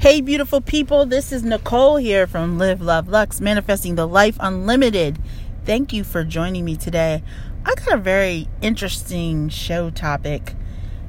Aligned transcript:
Hey, 0.00 0.22
beautiful 0.22 0.62
people, 0.62 1.04
this 1.04 1.30
is 1.30 1.42
Nicole 1.42 1.96
here 1.98 2.26
from 2.26 2.56
Liv, 2.56 2.80
Luv, 2.80 3.06
Lux, 3.06 3.38
manifesting 3.38 3.96
the 3.96 4.08
life 4.08 4.38
unlimited. 4.40 5.18
Thank 5.66 5.92
you 5.92 6.04
for 6.04 6.24
joining 6.24 6.64
me 6.64 6.74
today. 6.76 7.22
I 7.66 7.74
got 7.74 7.92
a 7.92 7.98
very 7.98 8.48
interesting 8.62 9.50
show 9.50 9.90
topic, 9.90 10.54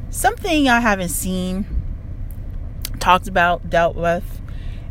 something 0.09 0.67
I 0.67 0.81
haven't 0.81 1.07
seen, 1.07 1.65
talked 2.99 3.29
about, 3.29 3.69
dealt 3.69 3.95
with, 3.95 4.41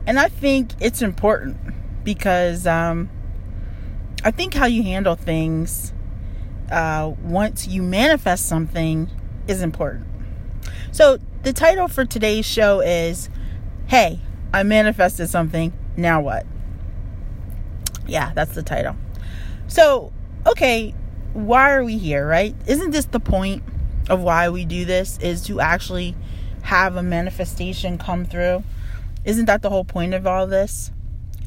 and 0.06 0.18
I 0.18 0.28
think 0.28 0.70
it's 0.80 1.02
important 1.02 1.58
because 2.02 2.66
um, 2.66 3.10
I 4.24 4.30
think 4.30 4.54
how 4.54 4.64
you 4.64 4.82
handle 4.82 5.14
things 5.14 5.92
uh, 6.72 7.12
once 7.22 7.68
you 7.68 7.82
manifest 7.82 8.48
something 8.48 9.10
is 9.46 9.60
important. 9.60 10.06
So, 10.90 11.18
the 11.42 11.52
title 11.52 11.86
for 11.86 12.06
today's 12.06 12.46
show 12.46 12.80
is 12.80 13.28
Hey, 13.90 14.20
I 14.54 14.62
manifested 14.62 15.28
something. 15.30 15.72
Now 15.96 16.20
what? 16.20 16.46
Yeah, 18.06 18.30
that's 18.36 18.54
the 18.54 18.62
title. 18.62 18.94
So, 19.66 20.12
okay, 20.46 20.94
why 21.32 21.72
are 21.72 21.82
we 21.82 21.98
here, 21.98 22.24
right? 22.24 22.54
Isn't 22.68 22.92
this 22.92 23.06
the 23.06 23.18
point 23.18 23.64
of 24.08 24.20
why 24.20 24.48
we 24.48 24.64
do 24.64 24.84
this? 24.84 25.18
Is 25.18 25.42
to 25.46 25.58
actually 25.58 26.14
have 26.62 26.94
a 26.94 27.02
manifestation 27.02 27.98
come 27.98 28.24
through? 28.24 28.62
Isn't 29.24 29.46
that 29.46 29.60
the 29.60 29.70
whole 29.70 29.84
point 29.84 30.14
of 30.14 30.24
all 30.24 30.46
this? 30.46 30.92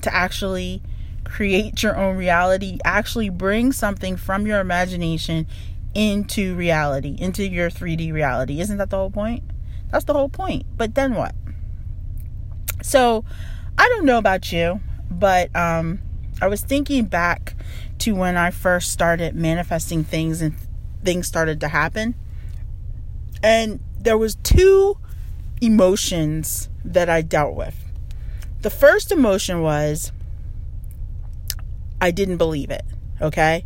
To 0.01 0.13
actually 0.13 0.81
create 1.23 1.81
your 1.81 1.95
own 1.95 2.17
reality, 2.17 2.77
actually 2.83 3.29
bring 3.29 3.71
something 3.71 4.17
from 4.17 4.45
your 4.45 4.59
imagination 4.59 5.47
into 5.95 6.55
reality, 6.55 7.15
into 7.17 7.47
your 7.47 7.69
3D 7.69 8.11
reality. 8.11 8.59
Isn't 8.59 8.79
that 8.79 8.89
the 8.89 8.97
whole 8.97 9.11
point? 9.11 9.45
That's 9.93 10.03
the 10.03 10.13
whole 10.13 10.27
point. 10.27 10.65
But 10.75 10.95
then 10.95 11.15
what? 11.15 11.33
So, 12.83 13.23
I 13.77 13.89
don't 13.89 14.05
know 14.05 14.17
about 14.17 14.51
you, 14.51 14.81
but 15.09 15.53
um 15.55 15.99
I 16.41 16.47
was 16.47 16.61
thinking 16.61 17.05
back 17.05 17.55
to 17.99 18.13
when 18.13 18.35
I 18.37 18.51
first 18.51 18.91
started 18.91 19.35
manifesting 19.35 20.03
things 20.03 20.41
and 20.41 20.55
things 21.03 21.27
started 21.27 21.59
to 21.61 21.69
happen. 21.69 22.15
And 23.41 23.79
there 23.99 24.17
was 24.17 24.35
two 24.35 24.97
emotions 25.61 26.69
that 26.83 27.09
I 27.09 27.21
dealt 27.21 27.55
with. 27.55 27.75
The 28.61 28.69
first 28.69 29.11
emotion 29.11 29.61
was 29.61 30.11
I 32.01 32.11
didn't 32.11 32.37
believe 32.37 32.69
it, 32.69 32.83
okay? 33.21 33.65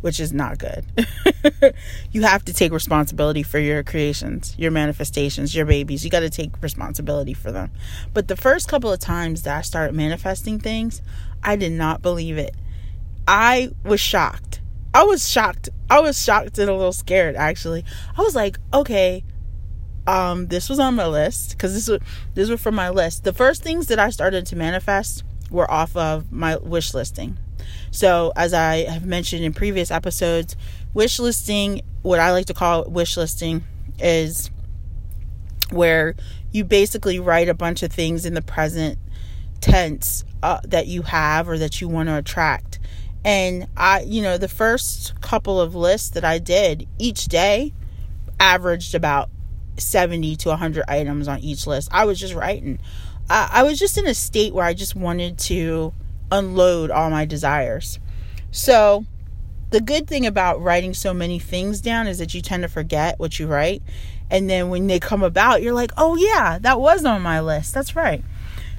Which 0.00 0.18
is 0.20 0.32
not 0.32 0.58
good. 0.58 0.84
you 2.12 2.22
have 2.22 2.44
to 2.44 2.52
take 2.52 2.72
responsibility 2.72 3.42
for 3.42 3.58
your 3.58 3.82
creations, 3.82 4.54
your 4.58 4.70
manifestations, 4.70 5.54
your 5.54 5.66
babies. 5.66 6.04
You 6.04 6.10
got 6.10 6.20
to 6.20 6.30
take 6.30 6.50
responsibility 6.62 7.34
for 7.34 7.52
them. 7.52 7.70
But 8.14 8.28
the 8.28 8.36
first 8.36 8.68
couple 8.68 8.92
of 8.92 8.98
times 8.98 9.42
that 9.42 9.56
I 9.56 9.62
started 9.62 9.94
manifesting 9.94 10.58
things, 10.58 11.02
I 11.42 11.56
did 11.56 11.72
not 11.72 12.02
believe 12.02 12.38
it. 12.38 12.54
I 13.28 13.70
was 13.84 14.00
shocked. 14.00 14.60
I 14.94 15.02
was 15.04 15.28
shocked. 15.28 15.68
I 15.90 16.00
was 16.00 16.22
shocked 16.22 16.58
and 16.58 16.70
a 16.70 16.74
little 16.74 16.92
scared 16.92 17.36
actually. 17.36 17.84
I 18.16 18.22
was 18.22 18.34
like, 18.34 18.58
okay, 18.72 19.24
um, 20.06 20.46
this 20.46 20.68
was 20.68 20.78
on 20.78 20.94
my 20.94 21.06
list 21.06 21.50
because 21.50 21.74
this 21.74 21.88
was 21.88 22.00
this 22.34 22.48
was 22.48 22.60
from 22.60 22.74
my 22.74 22.88
list. 22.88 23.24
The 23.24 23.32
first 23.32 23.62
things 23.62 23.88
that 23.88 23.98
I 23.98 24.10
started 24.10 24.46
to 24.46 24.56
manifest 24.56 25.24
were 25.50 25.70
off 25.70 25.96
of 25.96 26.32
my 26.32 26.56
wish 26.56 26.94
listing. 26.94 27.38
So, 27.90 28.32
as 28.36 28.52
I 28.52 28.84
have 28.88 29.04
mentioned 29.04 29.44
in 29.44 29.52
previous 29.52 29.90
episodes, 29.90 30.56
wish 30.96 31.18
listing, 31.18 31.82
what 32.00 32.18
I 32.18 32.32
like 32.32 32.46
to 32.46 32.54
call 32.54 32.84
wish 32.84 33.18
listing, 33.18 33.62
is 33.98 34.50
where 35.70 36.14
you 36.52 36.64
basically 36.64 37.20
write 37.20 37.50
a 37.50 37.54
bunch 37.54 37.82
of 37.82 37.92
things 37.92 38.24
in 38.24 38.32
the 38.32 38.40
present 38.40 38.98
tense 39.60 40.24
uh, 40.42 40.60
that 40.64 40.86
you 40.86 41.02
have 41.02 41.50
or 41.50 41.58
that 41.58 41.82
you 41.82 41.88
want 41.88 42.08
to 42.08 42.16
attract. 42.16 42.78
And 43.26 43.68
I, 43.76 44.00
you 44.00 44.22
know, 44.22 44.38
the 44.38 44.48
first 44.48 45.20
couple 45.20 45.60
of 45.60 45.74
lists 45.74 46.08
that 46.10 46.24
I 46.24 46.38
did 46.38 46.88
each 46.98 47.26
day 47.26 47.74
averaged 48.40 48.94
about 48.94 49.28
70 49.76 50.36
to 50.36 50.48
100 50.48 50.84
items 50.88 51.28
on 51.28 51.40
each 51.40 51.66
list. 51.66 51.90
I 51.92 52.06
was 52.06 52.18
just 52.18 52.32
writing. 52.32 52.78
I, 53.28 53.50
I 53.52 53.62
was 53.64 53.78
just 53.78 53.98
in 53.98 54.06
a 54.06 54.14
state 54.14 54.54
where 54.54 54.64
I 54.64 54.72
just 54.72 54.96
wanted 54.96 55.36
to 55.40 55.92
unload 56.32 56.90
all 56.90 57.10
my 57.10 57.26
desires. 57.26 57.98
So, 58.50 59.04
the 59.70 59.80
good 59.80 60.06
thing 60.06 60.26
about 60.26 60.60
writing 60.60 60.94
so 60.94 61.12
many 61.12 61.38
things 61.38 61.80
down 61.80 62.06
is 62.06 62.18
that 62.18 62.34
you 62.34 62.40
tend 62.40 62.62
to 62.62 62.68
forget 62.68 63.18
what 63.18 63.38
you 63.38 63.46
write. 63.46 63.82
And 64.30 64.48
then 64.48 64.70
when 64.70 64.86
they 64.86 64.98
come 65.00 65.22
about, 65.22 65.62
you're 65.62 65.74
like, 65.74 65.92
oh, 65.96 66.16
yeah, 66.16 66.58
that 66.60 66.80
was 66.80 67.04
on 67.04 67.22
my 67.22 67.40
list. 67.40 67.74
That's 67.74 67.94
right. 67.96 68.24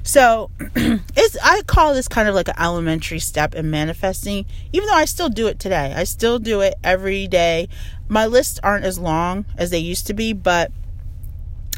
So, 0.03 0.49
it's 0.75 1.37
I 1.43 1.61
call 1.63 1.93
this 1.93 2.07
kind 2.07 2.29
of 2.29 2.35
like 2.35 2.47
an 2.47 2.55
elementary 2.57 3.19
step 3.19 3.53
in 3.55 3.69
manifesting, 3.69 4.45
even 4.71 4.87
though 4.87 4.95
I 4.95 5.05
still 5.05 5.27
do 5.27 5.47
it 5.47 5.59
today. 5.59 5.93
I 5.95 6.05
still 6.05 6.39
do 6.39 6.61
it 6.61 6.75
every 6.83 7.27
day. 7.27 7.67
My 8.07 8.25
lists 8.25 8.57
aren't 8.63 8.85
as 8.85 8.97
long 8.97 9.45
as 9.57 9.69
they 9.69 9.79
used 9.79 10.07
to 10.07 10.13
be, 10.13 10.31
but 10.31 10.71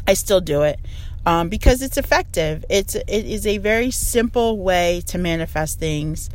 I 0.06 0.14
still 0.14 0.40
do 0.40 0.62
it 0.62 0.78
um, 1.26 1.48
because 1.48 1.82
it's 1.82 1.96
effective. 1.96 2.64
It's 2.68 2.94
it 2.94 3.08
is 3.08 3.46
a 3.46 3.58
very 3.58 3.90
simple 3.90 4.58
way 4.58 5.02
to 5.06 5.18
manifest 5.18 5.78
things 5.78 6.30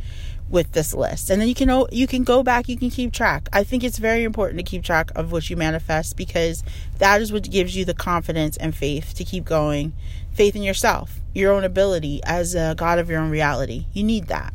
with 0.48 0.72
this 0.72 0.94
list, 0.94 1.30
and 1.30 1.40
then 1.40 1.48
you 1.48 1.54
can 1.54 1.86
you 1.90 2.06
can 2.06 2.24
go 2.24 2.42
back, 2.42 2.68
you 2.68 2.76
can 2.76 2.90
keep 2.90 3.12
track. 3.12 3.48
I 3.52 3.64
think 3.64 3.82
it's 3.82 3.98
very 3.98 4.24
important 4.24 4.58
to 4.58 4.64
keep 4.64 4.84
track 4.84 5.10
of 5.16 5.32
what 5.32 5.50
you 5.50 5.56
manifest 5.56 6.16
because 6.16 6.62
that 6.98 7.20
is 7.20 7.32
what 7.32 7.50
gives 7.50 7.76
you 7.76 7.84
the 7.84 7.94
confidence 7.94 8.56
and 8.56 8.74
faith 8.74 9.14
to 9.14 9.24
keep 9.24 9.44
going, 9.44 9.92
faith 10.32 10.54
in 10.54 10.62
yourself, 10.62 11.20
your 11.34 11.52
own 11.52 11.64
ability 11.64 12.20
as 12.24 12.54
a 12.54 12.74
god 12.76 12.98
of 12.98 13.10
your 13.10 13.20
own 13.20 13.30
reality. 13.30 13.86
You 13.92 14.04
need 14.04 14.28
that. 14.28 14.54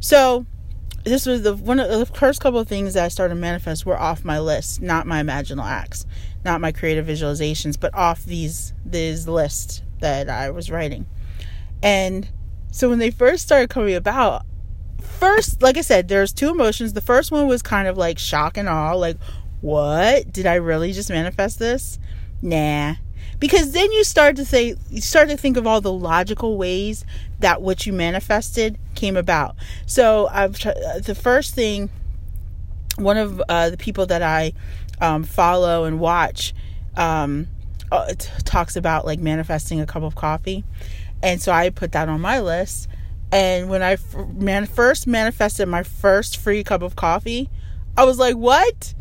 So 0.00 0.46
this 1.04 1.26
was 1.26 1.42
the 1.42 1.54
one 1.54 1.80
of 1.80 1.90
the 1.90 2.06
first 2.06 2.40
couple 2.40 2.60
of 2.60 2.68
things 2.68 2.94
that 2.94 3.04
I 3.04 3.08
started 3.08 3.34
to 3.34 3.40
manifest 3.40 3.84
were 3.84 3.98
off 3.98 4.24
my 4.24 4.38
list, 4.38 4.80
not 4.80 5.06
my 5.06 5.22
imaginal 5.22 5.64
acts 5.64 6.06
not 6.46 6.60
my 6.60 6.72
creative 6.72 7.04
visualizations, 7.04 7.78
but 7.78 7.92
off 7.92 8.24
these 8.24 8.72
these 8.86 9.28
lists 9.28 9.82
that 9.98 10.30
I 10.30 10.48
was 10.48 10.70
writing. 10.70 11.04
And 11.82 12.26
so 12.70 12.88
when 12.88 13.00
they 13.00 13.10
first 13.10 13.42
started 13.42 13.68
coming 13.68 13.94
about, 13.94 14.46
first, 15.06 15.62
like 15.62 15.76
I 15.76 15.80
said, 15.80 16.08
there's 16.08 16.32
two 16.32 16.50
emotions. 16.50 16.92
The 16.92 17.00
first 17.00 17.30
one 17.30 17.46
was 17.46 17.62
kind 17.62 17.88
of 17.88 17.96
like 17.96 18.18
shock 18.18 18.56
and 18.56 18.68
awe, 18.68 18.94
like, 18.94 19.16
what? 19.60 20.32
Did 20.32 20.46
I 20.46 20.54
really 20.56 20.92
just 20.92 21.10
manifest 21.10 21.58
this? 21.58 21.98
Nah. 22.42 22.94
Because 23.38 23.72
then 23.72 23.92
you 23.92 24.04
start 24.04 24.36
to 24.36 24.44
say 24.44 24.76
you 24.90 25.00
start 25.00 25.28
to 25.28 25.36
think 25.36 25.56
of 25.56 25.66
all 25.66 25.80
the 25.80 25.92
logical 25.92 26.56
ways 26.56 27.04
that 27.40 27.60
what 27.60 27.86
you 27.86 27.92
manifested 27.92 28.78
came 28.94 29.16
about. 29.16 29.56
So 29.84 30.28
I've 30.30 30.58
the 31.04 31.14
first 31.14 31.54
thing 31.54 31.90
one 32.96 33.18
of 33.18 33.42
uh, 33.48 33.70
the 33.70 33.76
people 33.76 34.06
that 34.06 34.22
I 34.22 34.52
um, 35.00 35.22
follow 35.22 35.84
and 35.84 36.00
watch 36.00 36.54
um, 36.96 37.48
uh, 37.92 38.14
t- 38.14 38.30
talks 38.44 38.74
about 38.76 39.04
like 39.04 39.18
manifesting 39.18 39.80
a 39.80 39.86
cup 39.86 40.02
of 40.02 40.14
coffee. 40.14 40.64
And 41.22 41.40
so 41.40 41.52
I 41.52 41.70
put 41.70 41.92
that 41.92 42.08
on 42.08 42.20
my 42.20 42.40
list. 42.40 42.88
And 43.32 43.68
when 43.68 43.82
I 43.82 43.96
man- 44.34 44.66
first 44.66 45.06
manifested 45.06 45.68
my 45.68 45.82
first 45.82 46.36
free 46.36 46.62
cup 46.64 46.82
of 46.82 46.96
coffee, 46.96 47.50
I 47.96 48.04
was 48.04 48.18
like, 48.18 48.36
what? 48.36 48.94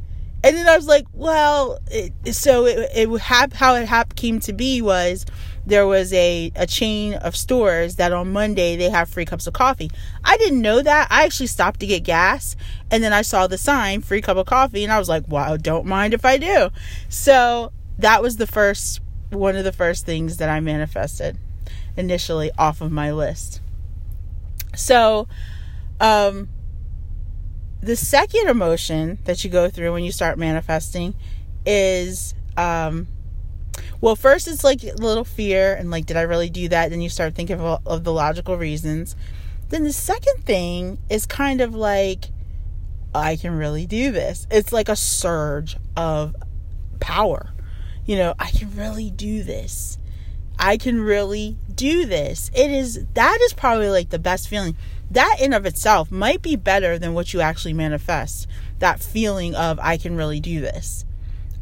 And 0.44 0.56
then 0.56 0.68
I 0.68 0.76
was 0.76 0.88
like, 0.88 1.06
well, 1.14 1.80
it, 1.90 2.14
so 2.36 2.66
it, 2.66 2.90
it 2.96 3.10
have, 3.22 3.54
how 3.54 3.76
it 3.76 3.88
hap- 3.88 4.16
came 4.16 4.40
to 4.42 4.54
be 4.54 4.82
was 4.82 5.26
there 5.66 5.88
was 5.88 6.14
a, 6.14 6.52
a 6.56 6.68
chain 6.68 7.16
of 7.16 7.36
stores 7.36 7.96
that 7.96 8.14
on 8.14 8.32
Monday 8.32 8.76
they 8.76 8.90
have 8.90 9.10
free 9.10 9.26
cups 9.26 9.48
of 9.48 9.54
coffee. 9.54 9.90
I 10.24 10.38
didn't 10.38 10.62
know 10.62 10.82
that. 10.82 11.08
I 11.10 11.24
actually 11.24 11.48
stopped 11.48 11.80
to 11.80 11.88
get 11.88 12.04
gas 12.04 12.56
and 12.92 13.04
then 13.04 13.14
I 13.14 13.24
saw 13.24 13.48
the 13.48 13.58
sign 13.58 14.02
free 14.02 14.22
cup 14.22 14.38
of 14.38 14.46
coffee 14.46 14.84
and 14.84 14.94
I 14.94 15.00
was 15.00 15.10
like, 15.10 15.28
wow, 15.28 15.58
don't 15.58 15.88
mind 15.88 16.14
if 16.14 16.26
I 16.26 16.38
do. 16.38 16.70
So 17.10 17.72
that 17.98 18.22
was 18.22 18.38
the 18.38 18.48
first 18.48 19.02
one 19.32 19.56
of 19.56 19.64
the 19.64 19.72
first 19.72 20.06
things 20.06 20.38
that 20.38 20.50
I 20.50 20.60
manifested 20.60 21.38
initially 21.98 22.52
off 22.58 22.82
of 22.82 22.92
my 22.92 23.12
list. 23.12 23.62
So 24.76 25.28
um 26.00 26.50
the 27.82 27.96
second 27.96 28.48
emotion 28.48 29.20
that 29.26 29.44
you 29.44 29.50
go 29.50 29.70
through 29.70 29.94
when 29.94 30.04
you 30.04 30.12
start 30.12 30.38
manifesting 30.38 31.14
is 31.66 32.34
um 32.58 33.08
well, 34.02 34.16
first 34.16 34.48
it's 34.48 34.64
like 34.64 34.84
a 34.84 34.94
little 34.94 35.24
fear 35.24 35.74
and 35.74 35.90
like, 35.90 36.06
did 36.06 36.18
I 36.18 36.22
really 36.22 36.50
do 36.50 36.70
that? 36.70 36.90
Then 36.90 37.02
you 37.02 37.10
start 37.10 37.36
thinking 37.36 37.60
of, 37.60 37.82
of 37.86 38.04
the 38.04 38.14
logical 38.14 38.58
reasons. 38.58 39.16
Then 39.70 39.84
the 39.84 39.94
second 39.94 40.46
thing 40.46 41.00
is 41.10 41.26
kind 41.26 41.62
of 41.62 41.74
like, 41.74 42.26
I 43.14 43.36
can 43.36 43.56
really 43.56 43.86
do 43.86 44.12
this. 44.12 44.46
It's 44.52 44.72
like 44.72 44.90
a 44.90 44.96
surge 44.96 45.78
of 45.96 46.36
power. 47.00 47.52
You 48.06 48.18
know, 48.18 48.36
I 48.38 48.52
can 48.52 48.76
really 48.76 49.10
do 49.10 49.44
this. 49.44 49.98
I 50.66 50.78
can 50.78 51.00
really 51.00 51.58
do 51.74 52.08
this. 52.08 52.50
It 52.56 52.72
is 52.72 53.06
that 53.14 53.40
is 53.44 53.54
probably 53.54 53.90
like 53.90 54.10
the 54.10 54.20
best 54.20 54.48
feeling. 54.48 54.76
That 55.12 55.38
in 55.40 55.54
of 55.54 55.68
itself 55.68 56.12
might 56.12 56.42
be 56.42 56.56
better 56.56 56.98
than 56.98 57.14
what 57.14 57.34
you 57.34 57.42
actually 57.42 57.74
manifest. 57.74 58.48
That 58.80 59.00
feeling 59.00 59.54
of 59.54 59.80
I 59.80 59.98
can 59.98 60.16
really 60.16 60.40
do 60.40 60.62
this 60.62 61.06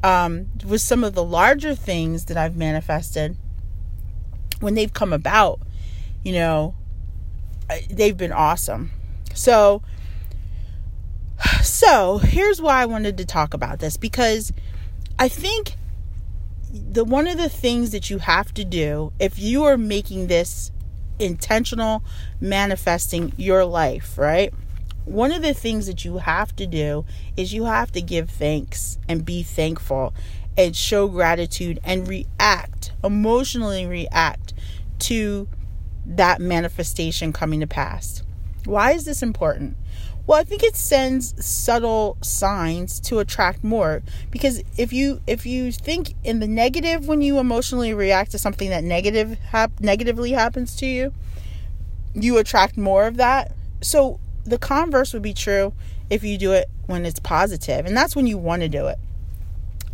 um, 0.03 0.47
with 0.65 0.79
some 0.79 1.03
of 1.03 1.15
the 1.15 1.23
larger 1.23 1.75
things 1.75 2.25
that 2.25 2.37
I've 2.37 2.55
manifested, 2.55 3.37
when 4.59 4.75
they've 4.75 4.93
come 4.93 5.13
about, 5.13 5.59
you 6.23 6.33
know, 6.33 6.75
they've 7.89 8.15
been 8.15 8.31
awesome. 8.31 8.91
So, 9.33 9.81
so 11.61 12.19
here's 12.19 12.61
why 12.61 12.81
I 12.81 12.85
wanted 12.85 13.17
to 13.17 13.25
talk 13.25 13.53
about 13.53 13.79
this 13.79 13.97
because 13.97 14.53
I 15.17 15.27
think 15.27 15.75
the 16.73 17.05
one 17.05 17.27
of 17.27 17.37
the 17.37 17.49
things 17.49 17.91
that 17.91 18.09
you 18.09 18.17
have 18.17 18.53
to 18.55 18.65
do 18.65 19.13
if 19.19 19.37
you 19.37 19.63
are 19.63 19.77
making 19.77 20.27
this 20.27 20.71
intentional 21.19 22.03
manifesting 22.41 23.31
your 23.37 23.63
life, 23.63 24.17
right? 24.17 24.51
One 25.05 25.31
of 25.31 25.41
the 25.41 25.53
things 25.53 25.85
that 25.85 26.03
you 26.03 26.17
have 26.17 26.55
to 26.55 26.65
do 26.65 27.05
is 27.37 27.53
you 27.53 27.65
have 27.65 27.91
to 27.91 28.01
give 28.01 28.29
thanks 28.29 28.97
and 29.07 29.23
be 29.23 29.43
thankful 29.43 30.13
and 30.57 30.75
show 30.75 31.07
gratitude 31.07 31.79
and 31.83 32.07
react, 32.07 32.91
emotionally 33.03 33.85
react 33.85 34.53
to 34.99 35.47
that 36.05 36.41
manifestation 36.41 37.33
coming 37.33 37.59
to 37.59 37.67
pass. 37.67 38.23
Why 38.65 38.93
is 38.93 39.05
this 39.05 39.21
important? 39.21 39.77
Well, 40.25 40.39
I 40.39 40.43
think 40.43 40.63
it 40.63 40.77
sends 40.77 41.45
subtle 41.45 42.17
signs 42.21 42.99
to 43.01 43.19
attract 43.19 43.63
more 43.63 44.01
because 44.31 44.63
if 44.77 44.93
you 44.93 45.21
if 45.27 45.45
you 45.45 45.71
think 45.71 46.13
in 46.23 46.39
the 46.39 46.47
negative 46.47 47.07
when 47.07 47.21
you 47.21 47.39
emotionally 47.39 47.93
react 47.93 48.31
to 48.31 48.37
something 48.37 48.69
that 48.69 48.85
negative 48.85 49.37
hap- 49.39 49.81
negatively 49.81 50.31
happens 50.31 50.77
to 50.77 50.85
you, 50.85 51.13
you 52.13 52.37
attract 52.37 52.77
more 52.77 53.05
of 53.05 53.17
that. 53.17 53.53
So 53.81 54.19
the 54.45 54.57
converse 54.57 55.11
would 55.11 55.21
be 55.21 55.33
true 55.33 55.73
if 56.09 56.23
you 56.23 56.37
do 56.37 56.53
it 56.53 56.69
when 56.85 57.05
it's 57.05 57.19
positive, 57.19 57.85
and 57.85 57.95
that's 57.95 58.15
when 58.15 58.27
you 58.27 58.37
want 58.37 58.61
to 58.61 58.69
do 58.69 58.87
it. 58.87 58.99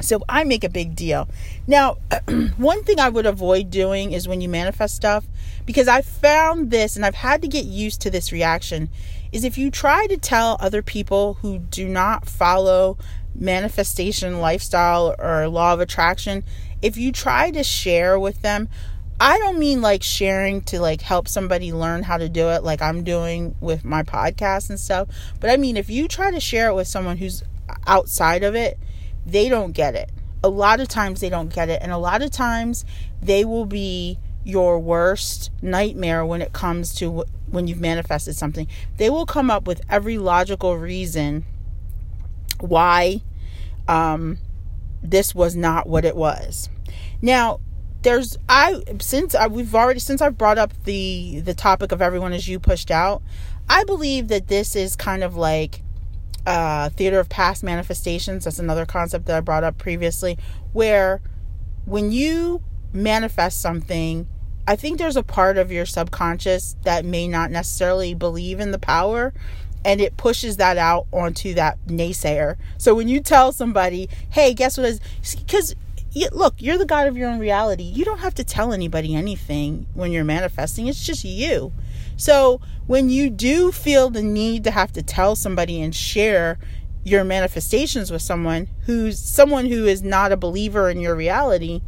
So 0.02 0.22
I 0.30 0.44
make 0.44 0.64
a 0.64 0.70
big 0.70 0.96
deal. 0.96 1.28
Now, 1.68 1.98
one 2.58 2.84
thing 2.84 3.00
I 3.00 3.10
would 3.10 3.26
avoid 3.26 3.70
doing 3.70 4.14
is 4.14 4.28
when 4.28 4.42
you 4.42 4.48
manifest 4.48 4.96
stuff, 4.96 5.26
because 5.66 5.88
I 5.88 6.02
found 6.02 6.72
this 6.72 6.96
and 6.96 7.06
I've 7.06 7.16
had 7.16 7.42
to 7.42 7.48
get 7.48 7.66
used 7.66 8.00
to 8.02 8.10
this 8.10 8.32
reaction, 8.32 8.90
is 9.32 9.44
if 9.44 9.58
you 9.58 9.72
try 9.72 10.08
to 10.08 10.18
tell 10.18 10.58
other 10.60 10.82
people 10.82 11.36
who 11.36 11.60
do 11.60 11.88
not 11.88 12.28
follow 12.28 12.98
manifestation 13.36 14.40
lifestyle 14.40 15.16
or 15.20 15.48
law 15.48 15.74
of 15.74 15.80
attraction, 15.80 16.44
if 16.82 16.98
you 16.98 17.12
try 17.12 17.52
to 17.52 17.64
share 17.64 18.20
with 18.20 18.42
them, 18.42 18.70
I 19.22 19.38
don't 19.38 19.60
mean 19.60 19.82
like 19.82 20.02
sharing 20.02 20.62
to 20.64 20.80
like 20.80 21.02
help 21.02 21.28
somebody 21.28 21.74
learn 21.74 22.04
how 22.04 22.18
to 22.18 22.30
do 22.30 22.50
it 22.50 22.64
like 22.64 22.82
I'm 22.82 23.04
doing 23.04 23.56
with 23.60 23.84
my 23.84 24.04
podcast 24.04 24.70
and 24.70 24.80
stuff, 24.80 25.10
but 25.40 25.50
I 25.50 25.58
mean 25.58 25.76
if 25.76 25.90
you 25.90 26.08
try 26.08 26.32
to 26.32 26.40
share 26.40 26.70
it 26.70 26.76
with 26.76 26.88
someone 26.88 27.18
who's 27.18 27.44
outside 27.86 28.44
of 28.44 28.56
it, 28.56 28.80
they 29.26 29.50
don't 29.50 29.74
get 29.74 29.96
it. 29.96 30.10
A 30.42 30.50
lot 30.50 30.80
of 30.80 30.88
times 30.88 31.20
they 31.20 31.30
don't 31.30 31.54
get 31.54 31.68
it. 31.70 31.82
And 31.82 31.92
a 31.92 31.98
lot 31.98 32.22
of 32.22 32.32
times 32.32 32.86
they 33.22 33.44
will 33.44 33.66
be 33.66 34.18
your 34.44 34.80
worst 34.80 35.52
nightmare 35.62 36.26
when 36.26 36.42
it 36.42 36.54
comes 36.54 36.94
to 36.96 37.26
when 37.50 37.68
you've 37.68 37.82
manifested 37.82 38.36
something. 38.36 38.68
They 38.98 39.10
will 39.10 39.26
come 39.26 39.50
up 39.52 39.68
with 39.68 39.82
every 39.90 40.18
logical 40.18 40.78
reason 40.78 41.46
why 42.60 43.22
um, 43.88 44.38
this 45.02 45.34
was 45.34 45.56
not 45.56 45.88
what 45.88 46.06
it 46.06 46.16
was. 46.16 46.70
Now, 47.22 47.60
there's 48.02 48.38
I 48.48 48.82
since 49.00 49.36
I, 49.36 49.48
we've 49.48 49.76
already 49.76 50.00
since 50.00 50.22
I've 50.22 50.38
brought 50.38 50.58
up 50.58 50.72
the 50.86 51.42
the 51.42 51.54
topic 51.54 51.92
of 51.92 52.02
everyone 52.02 52.34
as 52.34 52.48
you 52.48 52.60
pushed 52.60 52.92
out, 52.92 53.22
I 53.68 53.84
believe 53.84 54.30
that 54.30 54.48
this 54.48 54.76
is 54.76 54.96
kind 54.96 55.24
of 55.24 55.36
like 55.36 55.82
uh, 56.46 56.90
theater 56.90 57.20
of 57.20 57.28
past 57.28 57.64
manifestations. 57.64 58.46
That's 58.46 58.60
another 58.60 58.86
concept 58.86 59.26
that 59.26 59.36
I 59.36 59.42
brought 59.42 59.64
up 59.64 59.78
previously, 59.78 60.38
where 60.72 61.22
when 61.86 62.12
you 62.12 62.62
manifest 62.94 63.62
something, 63.62 64.28
I 64.68 64.76
think 64.76 64.98
there's 64.98 65.18
a 65.18 65.24
part 65.24 65.58
of 65.58 65.72
your 65.72 65.86
subconscious 65.86 66.76
that 66.84 67.06
may 67.06 67.28
not 67.28 67.52
necessarily 67.52 68.14
believe 68.14 68.60
in 68.60 68.72
the 68.72 68.80
power 68.80 69.34
and 69.86 70.02
it 70.02 70.18
pushes 70.18 70.58
that 70.58 70.78
out 70.78 71.08
onto 71.12 71.54
that 71.54 71.78
naysayer. 71.88 72.58
So 72.78 72.94
when 72.94 73.08
you 73.08 73.22
tell 73.22 73.52
somebody, 73.52 74.10
hey, 74.30 74.54
guess 74.54 74.78
what 74.78 74.88
is 74.88 75.00
because 75.36 75.76
look, 76.32 76.56
you're 76.58 76.78
the 76.78 76.86
God 76.86 77.08
of 77.08 77.18
your 77.18 77.30
own 77.30 77.40
reality. 77.40 77.84
You 77.84 78.04
don't 78.04 78.20
have 78.20 78.36
to 78.36 78.44
tell 78.44 78.74
anybody 78.74 79.16
anything 79.16 79.88
when 79.94 80.12
you're 80.12 80.24
manifesting, 80.24 80.88
it's 80.88 81.06
just 81.06 81.24
you. 81.24 81.72
So 82.18 82.60
when 82.88 83.10
you 83.10 83.30
do 83.30 83.72
feel 83.72 84.10
the 84.10 84.24
need 84.24 84.64
to 84.66 84.72
have 84.72 84.92
to 84.94 85.04
tell 85.04 85.36
somebody 85.36 85.82
and 85.82 85.96
share 85.96 86.58
your 87.04 87.24
manifestations 87.24 88.12
with 88.12 88.22
someone 88.22 88.68
who's 88.86 89.18
someone 89.18 89.66
who 89.66 89.86
is 89.86 90.04
not 90.04 90.32
a 90.32 90.38
believer 90.38 90.90
in 90.90 91.00
your 91.00 91.16
reality, 91.16 91.82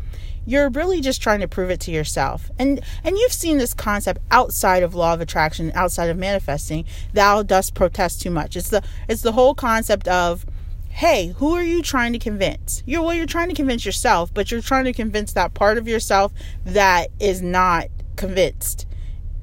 you're 0.45 0.69
really 0.69 1.01
just 1.01 1.21
trying 1.21 1.39
to 1.41 1.47
prove 1.47 1.69
it 1.69 1.79
to 1.81 1.91
yourself. 1.91 2.49
And 2.57 2.81
and 3.03 3.17
you've 3.17 3.33
seen 3.33 3.57
this 3.57 3.73
concept 3.73 4.21
outside 4.31 4.83
of 4.83 4.95
law 4.95 5.13
of 5.13 5.21
attraction, 5.21 5.71
outside 5.75 6.09
of 6.09 6.17
manifesting, 6.17 6.85
thou 7.13 7.43
dost 7.43 7.73
protest 7.73 8.21
too 8.21 8.31
much. 8.31 8.55
It's 8.55 8.69
the 8.69 8.83
it's 9.07 9.21
the 9.21 9.33
whole 9.33 9.55
concept 9.55 10.07
of 10.07 10.45
hey, 10.89 11.33
who 11.37 11.55
are 11.55 11.63
you 11.63 11.81
trying 11.81 12.11
to 12.13 12.19
convince? 12.19 12.83
You're 12.85 13.01
well, 13.01 13.13
you're 13.13 13.25
trying 13.25 13.49
to 13.49 13.55
convince 13.55 13.85
yourself, 13.85 14.33
but 14.33 14.51
you're 14.51 14.61
trying 14.61 14.85
to 14.85 14.93
convince 14.93 15.33
that 15.33 15.53
part 15.53 15.77
of 15.77 15.87
yourself 15.87 16.33
that 16.65 17.09
is 17.19 17.41
not 17.41 17.87
convinced 18.15 18.85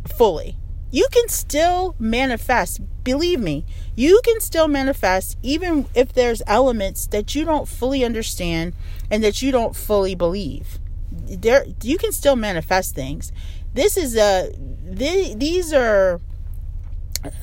fully 0.07 0.57
you 0.91 1.07
can 1.13 1.29
still 1.29 1.95
manifest. 1.99 2.81
Believe 3.05 3.41
me, 3.41 3.65
you 3.95 4.21
can 4.25 4.41
still 4.41 4.69
manifest 4.69 5.37
even 5.43 5.87
if 5.95 6.13
there's 6.13 6.43
elements 6.47 7.07
that 7.09 7.35
you 7.35 7.45
don't 7.45 7.69
fully 7.69 8.05
understand 8.05 8.75
and 9.11 9.23
that 9.23 9.43
you 9.43 9.51
don't 9.51 9.77
fully 9.77 10.15
believe. 10.15 10.79
There, 11.11 11.67
you 11.83 11.99
can 11.99 12.13
still 12.13 12.37
manifest 12.37 12.95
things. 12.95 13.33
This 13.75 13.97
is 13.97 14.17
a. 14.17 14.53
these 14.85 15.73
are 15.73 16.21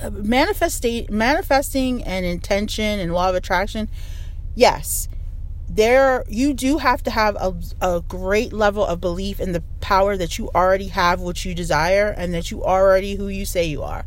uh, 0.01 0.09
manifesting, 0.09 1.07
manifesting 1.09 2.03
and 2.03 2.25
intention 2.25 3.00
and 3.00 3.13
law 3.13 3.29
of 3.29 3.35
attraction. 3.35 3.89
Yes, 4.56 5.09
there 5.67 6.23
you 6.27 6.53
do 6.53 6.77
have 6.77 7.03
to 7.03 7.12
have 7.12 7.35
a, 7.35 7.53
a 7.81 8.01
great 8.01 8.53
level 8.53 8.85
of 8.85 9.01
belief 9.01 9.39
in 9.39 9.51
the 9.51 9.63
power 9.81 10.15
that 10.15 10.38
you 10.38 10.50
already 10.53 10.88
have 10.88 11.19
what 11.19 11.44
you 11.44 11.53
desire 11.53 12.13
and 12.15 12.33
that 12.33 12.51
you 12.51 12.63
already 12.63 13.15
who 13.15 13.27
you 13.27 13.45
say 13.45 13.63
you 13.63 13.81
are 13.81 14.06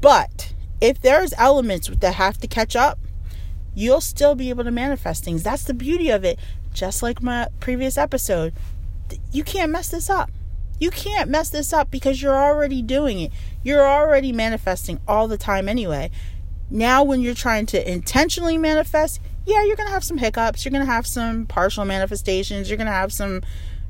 but 0.00 0.52
if 0.80 1.00
there's 1.00 1.32
elements 1.38 1.88
that 1.88 2.14
have 2.14 2.38
to 2.38 2.46
catch 2.46 2.76
up 2.76 2.98
you'll 3.74 4.00
still 4.00 4.34
be 4.34 4.50
able 4.50 4.64
to 4.64 4.70
manifest 4.70 5.24
things 5.24 5.42
that's 5.42 5.64
the 5.64 5.74
beauty 5.74 6.10
of 6.10 6.24
it 6.24 6.38
just 6.78 7.02
like 7.02 7.22
my 7.22 7.48
previous 7.60 7.98
episode 7.98 8.52
you 9.32 9.42
can't 9.42 9.72
mess 9.72 9.88
this 9.88 10.08
up 10.08 10.30
you 10.78 10.90
can't 10.90 11.28
mess 11.28 11.50
this 11.50 11.72
up 11.72 11.90
because 11.90 12.22
you're 12.22 12.36
already 12.36 12.82
doing 12.82 13.20
it 13.20 13.32
you're 13.62 13.86
already 13.86 14.32
manifesting 14.32 15.00
all 15.08 15.26
the 15.26 15.38
time 15.38 15.68
anyway 15.68 16.10
now 16.70 17.02
when 17.02 17.20
you're 17.20 17.34
trying 17.34 17.66
to 17.66 17.90
intentionally 17.90 18.58
manifest 18.58 19.20
yeah, 19.48 19.64
you're 19.64 19.76
going 19.76 19.86
to 19.86 19.94
have 19.94 20.04
some 20.04 20.18
hiccups. 20.18 20.64
You're 20.64 20.72
going 20.72 20.84
to 20.84 20.92
have 20.92 21.06
some 21.06 21.46
partial 21.46 21.86
manifestations. 21.86 22.68
You're 22.68 22.76
going 22.76 22.86
to 22.86 22.92
have 22.92 23.12
some 23.12 23.42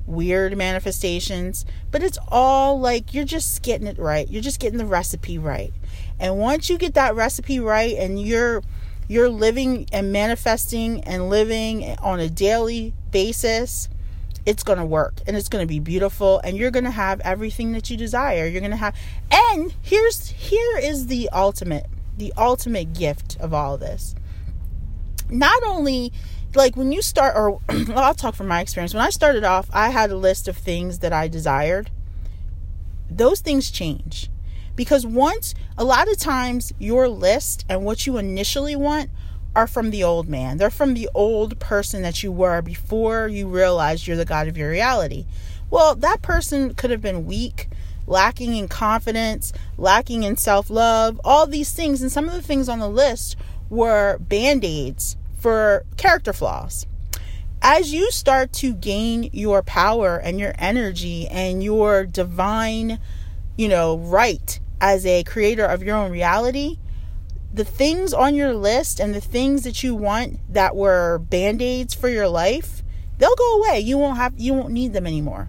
weird 0.06 0.56
manifestations. 0.56 1.66
But 1.90 2.04
it's 2.04 2.18
all 2.28 2.78
like 2.78 3.12
you're 3.12 3.24
just 3.24 3.60
getting 3.62 3.88
it 3.88 3.98
right. 3.98 4.28
You're 4.30 4.42
just 4.42 4.60
getting 4.60 4.78
the 4.78 4.86
recipe 4.86 5.36
right. 5.36 5.72
And 6.20 6.38
once 6.38 6.70
you 6.70 6.78
get 6.78 6.94
that 6.94 7.16
recipe 7.16 7.58
right 7.58 7.96
and 7.96 8.22
you're 8.22 8.62
you're 9.08 9.28
living 9.28 9.86
and 9.92 10.12
manifesting 10.12 11.02
and 11.04 11.28
living 11.28 11.96
on 12.00 12.20
a 12.20 12.28
daily 12.28 12.94
basis, 13.10 13.88
it's 14.46 14.62
going 14.62 14.78
to 14.78 14.84
work 14.84 15.20
and 15.26 15.36
it's 15.36 15.48
going 15.48 15.62
to 15.62 15.68
be 15.68 15.80
beautiful 15.80 16.40
and 16.44 16.56
you're 16.56 16.70
going 16.70 16.84
to 16.84 16.90
have 16.90 17.20
everything 17.20 17.72
that 17.72 17.90
you 17.90 17.96
desire. 17.96 18.46
You're 18.46 18.60
going 18.60 18.70
to 18.70 18.76
have 18.76 18.94
and 19.30 19.74
here's 19.82 20.28
here 20.28 20.78
is 20.78 21.08
the 21.08 21.28
ultimate 21.32 21.86
the 22.16 22.32
ultimate 22.36 22.92
gift 22.94 23.36
of 23.40 23.54
all 23.54 23.74
of 23.74 23.80
this 23.80 24.14
not 25.30 25.62
only 25.64 26.12
like 26.54 26.76
when 26.76 26.92
you 26.92 27.02
start 27.02 27.36
or 27.36 27.60
I'll 27.94 28.14
talk 28.14 28.34
from 28.34 28.48
my 28.48 28.60
experience. 28.60 28.94
When 28.94 29.02
I 29.02 29.10
started 29.10 29.44
off, 29.44 29.68
I 29.72 29.90
had 29.90 30.10
a 30.10 30.16
list 30.16 30.48
of 30.48 30.56
things 30.56 31.00
that 31.00 31.12
I 31.12 31.28
desired. 31.28 31.90
Those 33.10 33.40
things 33.40 33.70
change. 33.70 34.30
Because 34.78 35.04
once 35.04 35.56
a 35.76 35.82
lot 35.82 36.08
of 36.08 36.18
times 36.18 36.72
your 36.78 37.08
list 37.08 37.64
and 37.68 37.84
what 37.84 38.06
you 38.06 38.16
initially 38.16 38.76
want 38.76 39.10
are 39.56 39.66
from 39.66 39.90
the 39.90 40.04
old 40.04 40.28
man. 40.28 40.56
They're 40.56 40.70
from 40.70 40.94
the 40.94 41.10
old 41.14 41.58
person 41.58 42.02
that 42.02 42.22
you 42.22 42.30
were 42.30 42.62
before 42.62 43.26
you 43.26 43.48
realized 43.48 44.06
you're 44.06 44.16
the 44.16 44.24
God 44.24 44.46
of 44.46 44.56
your 44.56 44.70
reality. 44.70 45.26
Well, 45.68 45.96
that 45.96 46.22
person 46.22 46.74
could 46.74 46.92
have 46.92 47.02
been 47.02 47.26
weak, 47.26 47.68
lacking 48.06 48.54
in 48.54 48.68
confidence, 48.68 49.52
lacking 49.76 50.22
in 50.22 50.36
self 50.36 50.70
love, 50.70 51.20
all 51.24 51.48
these 51.48 51.72
things. 51.72 52.00
And 52.00 52.12
some 52.12 52.28
of 52.28 52.34
the 52.34 52.40
things 52.40 52.68
on 52.68 52.78
the 52.78 52.88
list 52.88 53.34
were 53.68 54.18
band 54.20 54.64
aids 54.64 55.16
for 55.40 55.84
character 55.96 56.32
flaws. 56.32 56.86
As 57.60 57.92
you 57.92 58.12
start 58.12 58.52
to 58.52 58.74
gain 58.74 59.28
your 59.32 59.60
power 59.60 60.18
and 60.18 60.38
your 60.38 60.54
energy 60.56 61.26
and 61.26 61.64
your 61.64 62.06
divine, 62.06 63.00
you 63.56 63.66
know, 63.66 63.98
right 63.98 64.60
as 64.80 65.04
a 65.06 65.24
creator 65.24 65.64
of 65.64 65.82
your 65.82 65.96
own 65.96 66.10
reality, 66.10 66.78
the 67.52 67.64
things 67.64 68.12
on 68.12 68.34
your 68.34 68.54
list 68.54 69.00
and 69.00 69.14
the 69.14 69.20
things 69.20 69.64
that 69.64 69.82
you 69.82 69.94
want 69.94 70.38
that 70.52 70.76
were 70.76 71.18
band-aids 71.18 71.94
for 71.94 72.08
your 72.08 72.28
life, 72.28 72.82
they'll 73.18 73.34
go 73.34 73.60
away. 73.60 73.80
You 73.80 73.98
won't 73.98 74.18
have 74.18 74.34
you 74.36 74.54
won't 74.54 74.70
need 74.70 74.92
them 74.92 75.06
anymore. 75.06 75.48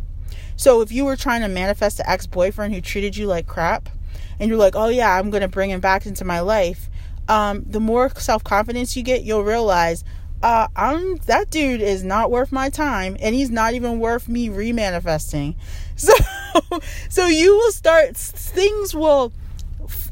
So 0.56 0.82
if 0.82 0.92
you 0.92 1.06
were 1.06 1.16
trying 1.16 1.42
to 1.42 1.48
manifest 1.48 2.00
an 2.00 2.06
ex 2.08 2.28
boyfriend 2.28 2.74
who 2.74 2.82
treated 2.82 3.16
you 3.16 3.28
like 3.28 3.48
crap, 3.48 3.90
and 4.40 4.50
you're 4.50 4.58
like, 4.58 4.76
oh 4.76 4.88
yeah, 4.88 5.14
I'm 5.14 5.30
going 5.30 5.42
to 5.42 5.48
bring 5.48 5.70
him 5.70 5.80
back 5.80 6.06
into 6.06 6.26
my 6.26 6.40
life, 6.40 6.90
um, 7.28 7.64
the 7.68 7.80
more 7.80 8.10
self 8.18 8.44
confidence 8.44 8.96
you 8.98 9.04
get, 9.04 9.24
you'll 9.24 9.44
realize, 9.44 10.04
uh, 10.42 10.68
I'm 10.76 11.18
that 11.28 11.50
dude 11.50 11.82
is 11.82 12.04
not 12.04 12.32
worth 12.32 12.52
my 12.52 12.70
time, 12.70 13.18
and 13.20 13.36
he's 13.36 13.50
not 13.52 13.74
even 13.74 14.00
worth 14.00 14.28
me 14.28 14.50
remanifesting. 14.50 15.56
So, 16.00 16.14
so 17.10 17.28
you 17.28 17.56
will 17.56 17.72
start 17.72 18.16
things 18.16 18.94
will 18.94 19.32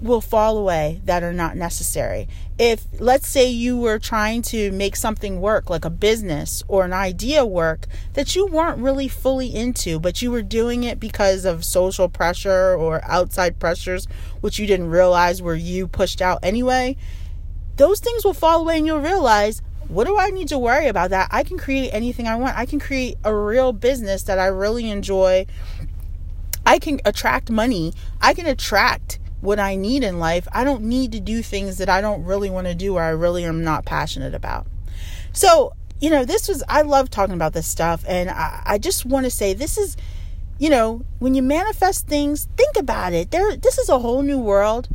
will 0.01 0.21
fall 0.21 0.57
away 0.57 1.01
that 1.05 1.23
are 1.23 1.33
not 1.33 1.55
necessary. 1.55 2.27
If 2.57 2.85
let's 2.99 3.27
say 3.27 3.49
you 3.49 3.77
were 3.77 3.99
trying 3.99 4.41
to 4.43 4.71
make 4.71 4.95
something 4.95 5.39
work 5.39 5.69
like 5.69 5.85
a 5.85 5.89
business 5.89 6.63
or 6.67 6.85
an 6.85 6.93
idea 6.93 7.45
work 7.45 7.85
that 8.13 8.35
you 8.35 8.47
weren't 8.47 8.79
really 8.79 9.07
fully 9.07 9.53
into, 9.53 9.99
but 9.99 10.21
you 10.21 10.31
were 10.31 10.41
doing 10.41 10.83
it 10.83 10.99
because 10.99 11.45
of 11.45 11.63
social 11.63 12.09
pressure 12.09 12.75
or 12.75 13.03
outside 13.03 13.59
pressures 13.59 14.07
which 14.41 14.57
you 14.57 14.65
didn't 14.65 14.89
realize 14.89 15.41
were 15.41 15.55
you 15.55 15.87
pushed 15.87 16.21
out 16.21 16.39
anyway, 16.41 16.95
those 17.75 17.99
things 17.99 18.25
will 18.25 18.33
fall 18.33 18.61
away 18.61 18.77
and 18.77 18.87
you'll 18.87 18.99
realize 18.99 19.61
what 19.87 20.05
do 20.05 20.17
I 20.17 20.31
need 20.31 20.49
to 20.49 20.59
worry 20.59 20.87
about 20.87 21.11
that? 21.11 21.29
I 21.31 21.43
can 21.43 21.57
create 21.57 21.91
anything 21.91 22.27
I 22.27 22.35
want. 22.35 22.57
I 22.57 22.65
can 22.65 22.79
create 22.79 23.15
a 23.23 23.33
real 23.33 23.71
business 23.71 24.23
that 24.23 24.37
I 24.37 24.47
really 24.47 24.89
enjoy. 24.89 25.45
I 26.67 26.79
can 26.79 26.99
attract 27.05 27.49
money. 27.49 27.93
I 28.19 28.33
can 28.33 28.45
attract 28.45 29.19
what 29.39 29.57
I 29.57 29.77
need 29.77 30.03
in 30.03 30.19
life. 30.19 30.49
I 30.51 30.65
don't 30.65 30.83
need 30.83 31.13
to 31.13 31.21
do 31.21 31.41
things 31.41 31.77
that 31.77 31.87
I 31.87 32.01
don't 32.01 32.25
really 32.25 32.49
want 32.49 32.67
to 32.67 32.75
do 32.75 32.95
or 32.95 33.01
I 33.01 33.09
really 33.09 33.45
am 33.45 33.63
not 33.63 33.85
passionate 33.85 34.35
about. 34.35 34.67
So, 35.31 35.71
you 36.01 36.09
know, 36.09 36.25
this 36.25 36.49
was, 36.49 36.63
I 36.67 36.81
love 36.81 37.09
talking 37.09 37.35
about 37.35 37.53
this 37.53 37.67
stuff. 37.67 38.03
And 38.05 38.29
I, 38.29 38.63
I 38.65 38.77
just 38.79 39.05
want 39.05 39.25
to 39.25 39.31
say 39.31 39.53
this 39.53 39.77
is, 39.77 39.95
you 40.59 40.69
know, 40.69 41.05
when 41.19 41.35
you 41.35 41.41
manifest 41.41 42.05
things, 42.07 42.49
think 42.57 42.75
about 42.75 43.13
it. 43.13 43.31
There, 43.31 43.55
this 43.55 43.77
is 43.77 43.87
a 43.87 43.99
whole 43.99 44.21
new 44.21 44.39
world 44.39 44.89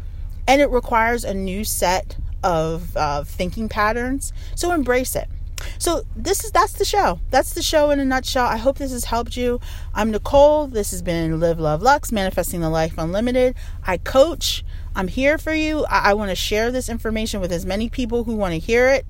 and 0.46 0.60
it 0.60 0.68
requires 0.68 1.24
a 1.24 1.32
new 1.32 1.64
set 1.64 2.18
of 2.42 2.94
uh, 2.98 3.24
thinking 3.24 3.70
patterns. 3.70 4.34
So 4.56 4.72
embrace 4.72 5.16
it. 5.16 5.28
So 5.78 6.04
this 6.16 6.44
is 6.44 6.50
that's 6.50 6.74
the 6.74 6.84
show. 6.84 7.20
That's 7.30 7.54
the 7.54 7.62
show 7.62 7.90
in 7.90 8.00
a 8.00 8.04
nutshell. 8.04 8.46
I 8.46 8.56
hope 8.56 8.78
this 8.78 8.92
has 8.92 9.04
helped 9.04 9.36
you. 9.36 9.60
I'm 9.94 10.10
Nicole. 10.10 10.66
This 10.66 10.90
has 10.90 11.02
been 11.02 11.40
Liv 11.40 11.58
Luv 11.58 11.82
Lux, 11.82 12.12
manifesting 12.12 12.60
the 12.60 12.70
life 12.70 12.94
unlimited. 12.98 13.54
I 13.86 13.98
coach. 13.98 14.64
I'm 14.94 15.08
here 15.08 15.38
for 15.38 15.54
you. 15.54 15.84
I, 15.86 16.10
I 16.10 16.14
want 16.14 16.30
to 16.30 16.36
share 16.36 16.70
this 16.70 16.88
information 16.88 17.40
with 17.40 17.52
as 17.52 17.64
many 17.64 17.88
people 17.88 18.24
who 18.24 18.36
want 18.36 18.52
to 18.52 18.58
hear 18.58 18.88
it. 18.88 19.06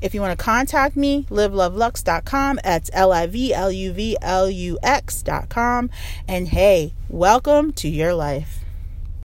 If 0.00 0.14
you 0.14 0.20
want 0.20 0.38
to 0.38 0.44
contact 0.44 0.96
me, 0.96 1.26
livluvlux.com. 1.30 2.60
That's 2.62 2.90
L 2.92 3.12
I 3.12 3.26
V 3.26 3.52
L 3.54 3.72
U 3.72 3.92
V 3.92 4.16
L 4.22 4.50
U 4.50 4.78
X.com. 4.82 5.90
And 6.28 6.48
hey, 6.48 6.94
welcome 7.08 7.72
to 7.74 7.88
your 7.88 8.14
life. 8.14 8.65